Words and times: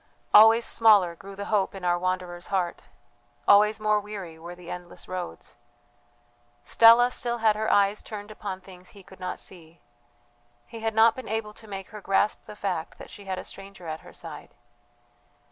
Always 0.33 0.65
smaller 0.65 1.13
grew 1.15 1.35
the 1.35 1.45
hope 1.53 1.75
in 1.75 1.85
our 1.85 1.99
wanderer's 1.99 2.47
heart, 2.47 2.85
always 3.47 3.79
more 3.79 3.99
weary 3.99 4.39
were 4.39 4.55
the 4.55 4.71
endless 4.71 5.07
roads. 5.07 5.57
Stella 6.63 7.11
still 7.11 7.37
had 7.37 7.55
her 7.55 7.71
eyes 7.71 8.01
turned 8.01 8.31
upon 8.31 8.61
things 8.61 8.89
he 8.89 9.03
could 9.03 9.19
not 9.19 9.37
see. 9.37 9.79
He 10.65 10.79
had 10.79 10.95
not 10.95 11.15
been 11.15 11.29
able 11.29 11.53
to 11.53 11.67
make 11.67 11.89
her 11.89 12.01
grasp 12.01 12.45
the 12.45 12.55
fact 12.55 12.97
that 12.97 13.11
she 13.11 13.25
had 13.25 13.37
a 13.37 13.43
stranger 13.43 13.85
at 13.85 13.99
her 13.99 14.11
side. 14.11 14.55